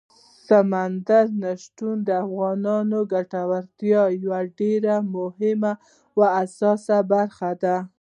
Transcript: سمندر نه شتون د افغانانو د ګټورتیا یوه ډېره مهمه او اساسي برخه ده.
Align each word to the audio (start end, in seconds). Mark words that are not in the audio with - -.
سمندر 0.47 1.25
نه 1.41 1.51
شتون 1.63 1.95
د 2.07 2.09
افغانانو 2.25 2.99
د 3.05 3.09
ګټورتیا 3.13 4.03
یوه 4.23 4.41
ډېره 4.59 4.95
مهمه 5.15 5.73
او 6.19 6.21
اساسي 6.43 6.99
برخه 7.11 7.51
ده. 7.63 7.77